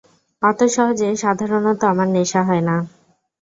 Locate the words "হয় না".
2.43-2.75